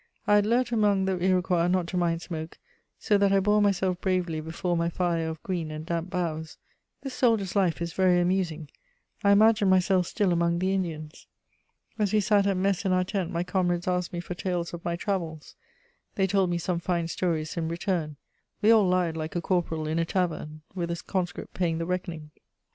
I 0.25 0.33
had 0.33 0.47
learnt 0.47 0.71
among 0.71 1.05
the 1.05 1.23
Iroquois 1.23 1.67
not 1.67 1.85
to 1.89 1.95
mind 1.97 2.23
smoke, 2.23 2.57
so 2.97 3.19
that 3.19 3.31
I 3.31 3.39
bore 3.39 3.61
myself 3.61 4.01
bravely 4.01 4.41
before 4.41 4.75
my 4.75 4.89
fire 4.89 5.29
of 5.29 5.43
green 5.43 5.69
and 5.69 5.85
damp 5.85 6.09
boughs. 6.09 6.57
This 7.03 7.13
soldier's 7.13 7.55
life 7.55 7.83
is 7.83 7.93
very 7.93 8.19
amusing; 8.19 8.69
I 9.23 9.29
imagined 9.29 9.69
myself 9.69 10.07
still 10.07 10.33
among 10.33 10.57
the 10.57 10.73
Indians. 10.73 11.27
As 11.99 12.13
we 12.13 12.19
sat 12.19 12.47
at 12.47 12.57
mess 12.57 12.83
in 12.83 12.91
our 12.93 13.03
tent 13.03 13.29
my 13.29 13.43
comrades 13.43 13.87
asked 13.87 14.11
me 14.11 14.21
for 14.21 14.33
tales 14.33 14.73
of 14.73 14.83
my 14.83 14.95
travels; 14.95 15.55
they 16.15 16.25
told 16.25 16.49
me 16.49 16.57
some 16.57 16.79
fine 16.79 17.07
stories 17.07 17.55
in 17.55 17.67
return; 17.67 18.15
we 18.59 18.71
all 18.71 18.87
lied 18.87 19.15
like 19.15 19.35
a 19.35 19.39
corporal 19.41 19.85
in 19.87 19.99
a 19.99 20.05
tavern, 20.05 20.61
with 20.73 20.89
a 20.89 20.99
conscript 21.05 21.53
paying 21.53 21.77
the 21.77 21.85
reckoning. 21.85 22.31